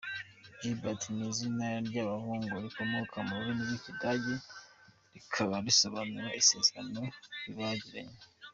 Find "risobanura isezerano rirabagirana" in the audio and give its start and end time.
5.65-8.19